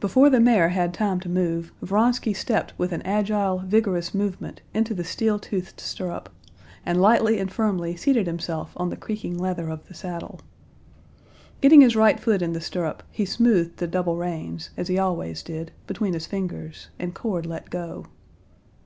Before 0.00 0.28
the 0.28 0.38
mare 0.38 0.68
had 0.68 0.92
time 0.92 1.18
to 1.20 1.30
move, 1.30 1.72
Vronsky 1.80 2.34
stepped 2.34 2.74
with 2.78 2.92
an 2.92 3.00
agile, 3.06 3.60
vigorous 3.60 4.12
movement 4.12 4.60
into 4.74 4.92
the 4.92 5.02
steel 5.02 5.38
toothed 5.38 5.80
stirrup, 5.80 6.28
and 6.84 7.00
lightly 7.00 7.38
and 7.38 7.50
firmly 7.50 7.96
seated 7.96 8.26
himself 8.26 8.74
on 8.76 8.90
the 8.90 8.98
creaking 8.98 9.38
leather 9.38 9.70
of 9.70 9.88
the 9.88 9.94
saddle. 9.94 10.40
Getting 11.62 11.80
his 11.80 11.96
right 11.96 12.20
foot 12.20 12.42
in 12.42 12.52
the 12.52 12.60
stirrup, 12.60 13.02
he 13.10 13.24
smoothed 13.24 13.78
the 13.78 13.86
double 13.86 14.18
reins, 14.18 14.68
as 14.76 14.88
he 14.88 14.98
always 14.98 15.42
did, 15.42 15.72
between 15.86 16.12
his 16.12 16.26
fingers, 16.26 16.88
and 16.98 17.14
Cord 17.14 17.46
let 17.46 17.70
go. 17.70 18.04